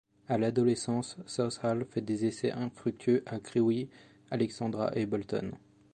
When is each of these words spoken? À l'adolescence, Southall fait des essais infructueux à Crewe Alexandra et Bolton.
À 0.27 0.39
l'adolescence, 0.39 1.17
Southall 1.27 1.85
fait 1.85 2.01
des 2.01 2.25
essais 2.25 2.51
infructueux 2.51 3.21
à 3.27 3.39
Crewe 3.39 3.87
Alexandra 4.31 4.89
et 4.95 5.05
Bolton. 5.05 5.51